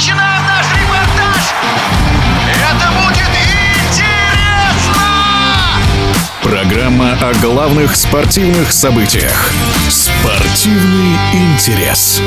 [0.00, 1.52] начинаем наш репортаж!
[2.48, 3.28] Это будет
[3.84, 5.02] интересно!
[6.42, 9.52] Программа о главных спортивных событиях.
[9.90, 12.22] Спортивный интерес.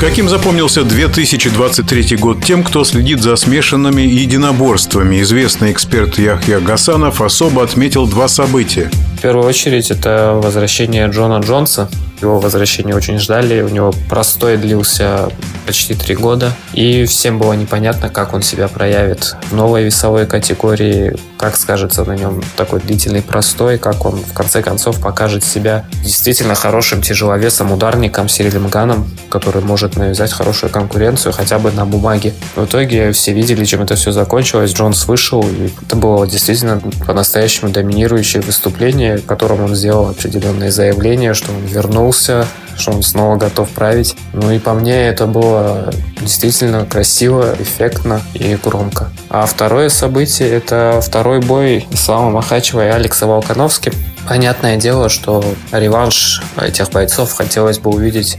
[0.00, 5.22] Каким запомнился 2023 год тем, кто следит за смешанными единоборствами?
[5.22, 8.90] Известный эксперт Яхья Гасанов особо отметил два события.
[9.18, 11.88] В первую очередь это возвращение Джона Джонса.
[12.20, 13.62] Его возвращение очень ждали.
[13.62, 15.30] У него простой длился
[15.64, 16.52] почти три года.
[16.72, 22.12] И всем было непонятно, как он себя проявит в новой весовой категории, как скажется на
[22.12, 28.28] нем такой длительный простой, как он в конце концов покажет себя действительно хорошим тяжеловесом, ударником
[28.28, 32.34] Сирилем Ганом, который может навязать хорошую конкуренцию хотя бы на бумаге.
[32.56, 34.72] В итоге все видели, чем это все закончилось.
[34.72, 41.34] Джонс вышел, и это было действительно по-настоящему доминирующее выступление, в котором он сделал определенные заявления,
[41.34, 42.46] что он вернулся,
[42.76, 44.16] что он снова готов править.
[44.32, 49.10] Ну и по мне это было действительно красиво, эффектно и громко.
[49.28, 53.92] А второе событие– это второй бой Ислама Махачева и Алекса Волконовски.
[54.28, 58.38] Понятное дело, что реванш этих бойцов хотелось бы увидеть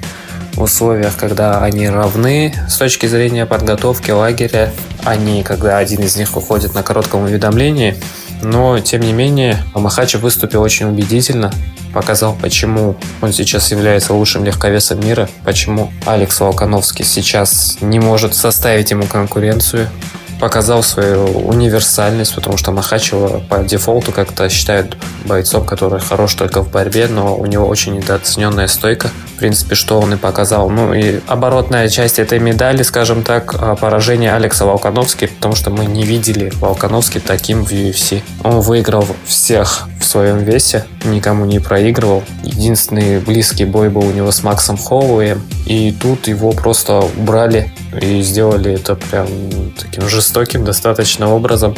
[0.56, 4.72] в условиях, когда они равны с точки зрения подготовки лагеря,
[5.18, 7.96] не когда один из них уходит на коротком уведомлении.
[8.42, 11.52] Но, тем не менее, Махачев выступил очень убедительно,
[11.94, 18.92] показал, почему он сейчас является лучшим легковесом мира, почему Алекс Волконовский сейчас не может составить
[18.92, 19.90] ему конкуренцию,
[20.40, 26.70] показал свою универсальность, потому что Махачева по дефолту как-то считают бойцом, который хорош только в
[26.70, 29.10] борьбе, но у него очень недооцененная стойка.
[29.36, 30.70] В принципе, что он и показал.
[30.70, 35.86] Ну и оборотная часть этой медали, скажем так, а, поражение Алекса Волконовски, потому что мы
[35.86, 38.22] не видели Волконовски таким в UFC.
[38.44, 42.24] Он выиграл всех своем весе, никому не проигрывал.
[42.44, 48.22] Единственный близкий бой был у него с Максом Холлоуэем, и тут его просто убрали и
[48.22, 49.28] сделали это прям
[49.78, 51.76] таким жестоким достаточно образом.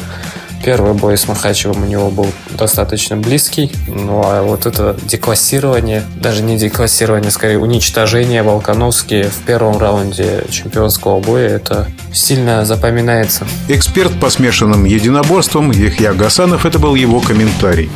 [0.64, 6.44] Первый бой с Махачевым у него был достаточно близкий, ну а вот это деклассирование, даже
[6.44, 13.48] не деклассирование, скорее уничтожение Волконовски в первом раунде чемпионского боя, это сильно запоминается.
[13.68, 17.90] Эксперт по смешанным единоборствам Яхья Гасанов, это был его комментарий.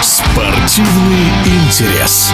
[0.00, 2.32] Спортивный интерес.